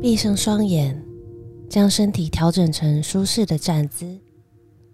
[0.00, 1.02] 闭上双眼，
[1.68, 4.18] 将身体调整成舒适的站姿、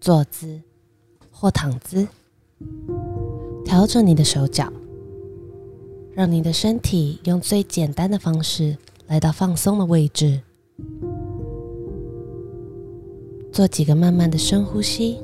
[0.00, 0.60] 坐姿
[1.30, 2.06] 或躺姿。
[3.64, 4.72] 调整你的手脚，
[6.14, 8.76] 让你的身体用最简单的方式
[9.06, 10.40] 来到放松的位置。
[13.52, 15.18] 做几个慢慢的深呼吸，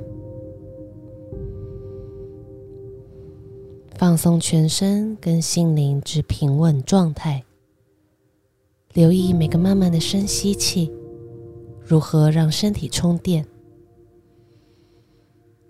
[3.95, 7.46] 放松全身跟心灵至平稳状态。
[8.97, 10.91] 留意每个慢慢的深吸气，
[11.85, 13.45] 如何让身体充电；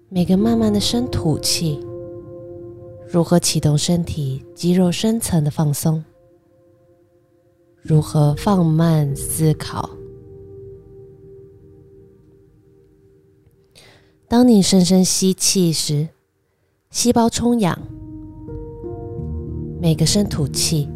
[0.09, 1.84] 每个慢慢的深吐气，
[3.05, 6.01] 如何启动身体肌肉深层的放松；
[7.83, 9.91] 如何放慢思考。
[14.29, 16.09] 当你深深吸气时，
[16.91, 17.77] 细胞充氧；
[19.81, 20.89] 每个深吐气。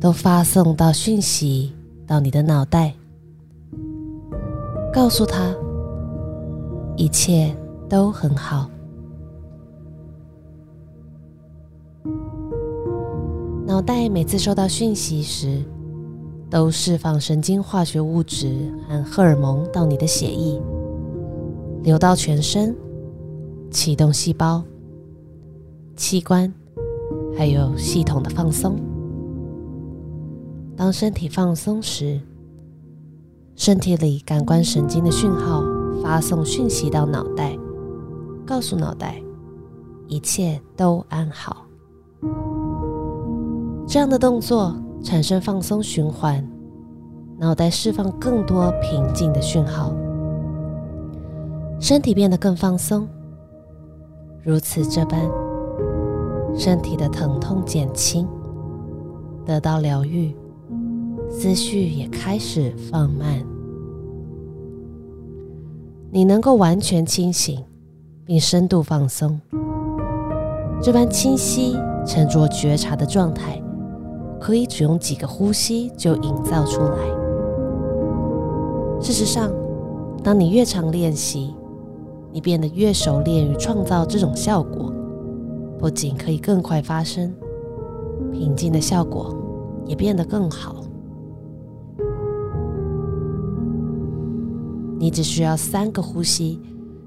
[0.00, 1.72] 都发送到讯息
[2.06, 2.94] 到你的脑袋，
[4.90, 5.54] 告诉他
[6.96, 7.54] 一切
[7.86, 8.70] 都很好。
[13.66, 15.62] 脑袋每次收到讯息时，
[16.48, 20.60] 都释放神经化学物质和荷尔蒙到你的血液，
[21.82, 22.74] 流到全身，
[23.70, 24.62] 启动细胞、
[25.94, 26.52] 器官
[27.36, 28.89] 还有系统的放松。
[30.80, 32.18] 当身体放松时，
[33.54, 35.62] 身体里感官神经的讯号
[36.02, 37.54] 发送讯息到脑袋，
[38.46, 39.22] 告诉脑袋
[40.08, 41.66] 一切都安好。
[43.86, 46.42] 这样的动作产生放松循环，
[47.38, 49.94] 脑袋释放更多平静的讯号，
[51.78, 53.06] 身体变得更放松。
[54.42, 55.30] 如此这般，
[56.56, 58.26] 身体的疼痛减轻，
[59.44, 60.34] 得到疗愈。
[61.30, 63.42] 思绪也开始放慢，
[66.10, 67.64] 你能够完全清醒，
[68.26, 69.40] 并深度放松。
[70.82, 73.62] 这般清晰、沉着觉察的状态，
[74.40, 76.98] 可以只用几个呼吸就营造出来。
[79.00, 79.52] 事实上，
[80.24, 81.54] 当你越常练习，
[82.32, 84.92] 你变得越熟练于创造这种效果，
[85.78, 87.32] 不仅可以更快发生，
[88.32, 89.32] 平静的效果
[89.86, 90.74] 也变得更好。
[95.00, 96.60] 你只需要三个呼吸，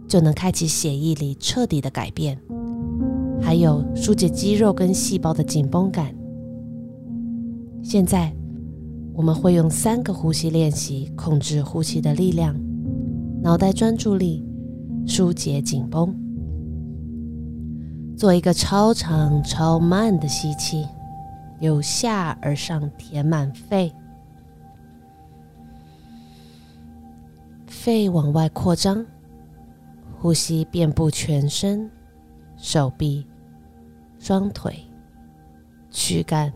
[0.08, 2.36] 就能开启血液里彻底的改变，
[3.40, 6.12] 还有疏解肌肉跟细胞的紧绷感。
[7.84, 8.34] 现在，
[9.14, 12.56] 我们会用三个呼吸练习控制呼吸的力量，
[13.44, 14.44] 脑袋专注力，
[15.06, 16.12] 疏解紧绷。
[18.18, 20.84] 做一个超长超慢的吸气，
[21.60, 23.94] 由下而上填满肺。
[27.84, 29.06] 肺往外扩张，
[30.18, 31.92] 呼吸遍布全身，
[32.56, 33.28] 手臂、
[34.18, 34.90] 双腿、
[35.92, 36.50] 躯干、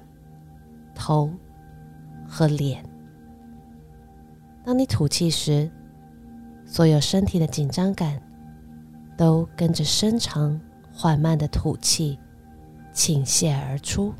[0.96, 1.30] 头
[2.26, 2.82] 和脸。
[4.64, 5.70] 当你吐气时，
[6.66, 8.22] 所有身体的紧张感
[9.18, 10.58] 都跟着深长
[10.94, 12.18] 缓慢的吐气
[12.94, 14.14] 倾泻而出。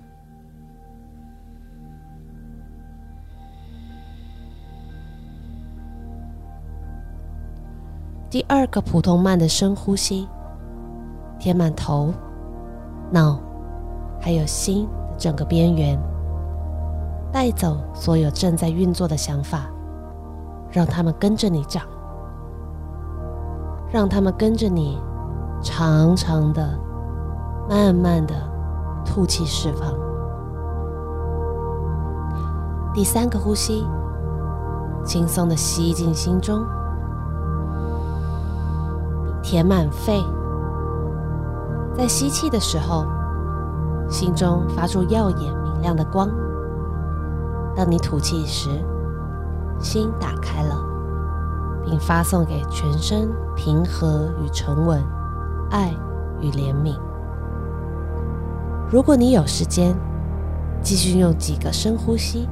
[8.30, 10.28] 第二个普通慢的深呼吸，
[11.40, 12.14] 填满头、
[13.10, 13.40] 脑，
[14.20, 15.98] 还有心的整个边缘，
[17.32, 19.68] 带走所有正在运作的想法，
[20.70, 21.84] 让他们跟着你长，
[23.90, 25.02] 让他们跟着你
[25.62, 26.78] 长长的、
[27.70, 28.36] 慢慢的
[29.06, 29.94] 吐气释放。
[32.94, 33.88] 第三个呼吸，
[35.06, 36.62] 轻松的吸进心中。
[39.50, 40.22] 填满肺，
[41.96, 43.06] 在吸气的时候，
[44.10, 46.28] 心中发出耀眼明亮的光；
[47.74, 48.70] 当你吐气时，
[49.80, 50.76] 心打开了，
[51.86, 55.02] 并发送给全身平和与沉稳、
[55.72, 55.94] 爱
[56.42, 57.00] 与怜悯。
[58.92, 59.96] 如果你有时间，
[60.82, 62.50] 继续用几个深呼吸，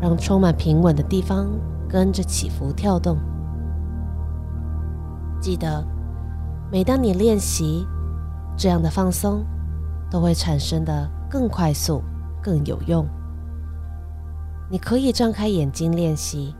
[0.00, 1.48] 让充满平稳的地方
[1.88, 3.18] 跟着起伏跳动。
[5.40, 5.84] 记得。
[6.70, 7.86] 每当你练习
[8.56, 9.44] 这样的放松，
[10.10, 12.02] 都会产生的更快速、
[12.42, 13.06] 更有用。
[14.68, 16.54] 你可以张开眼睛练习，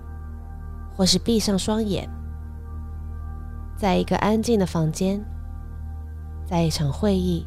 [0.96, 2.08] 或是闭上双眼，
[3.76, 5.20] 在一个安静的房间，
[6.44, 7.44] 在一场会议，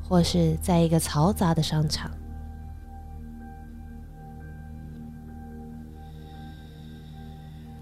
[0.00, 2.08] 或是在一个嘈杂的商场。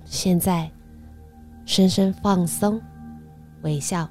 [0.06, 0.70] 现在，
[1.67, 2.81] 深深放松，
[3.62, 4.08] 微笑，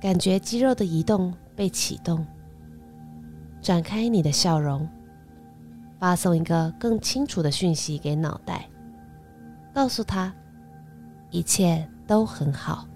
[0.00, 2.26] 感觉肌肉的移动被启动，
[3.60, 4.88] 展开你的笑容，
[5.98, 8.68] 发送一个更清楚的讯息给脑袋，
[9.72, 10.34] 告诉他
[11.30, 12.86] 一切都很好。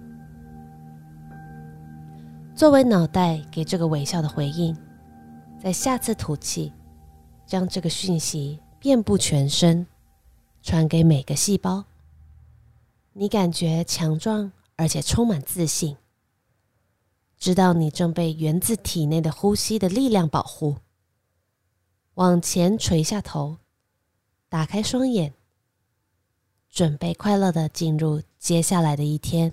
[2.55, 4.77] 作为脑袋给这个微笑的回应，
[5.59, 6.73] 在下次吐气，
[7.45, 9.87] 将这个讯息遍布全身。
[10.67, 11.85] 传给每个细胞，
[13.13, 15.97] 你感觉强壮而且充满自信，
[17.39, 20.77] 知道你正被源自体内的呼吸的力量保护。
[22.15, 23.59] 往前垂下头，
[24.49, 25.35] 打开双眼，
[26.71, 29.53] 准备快乐的进入接下来的一天。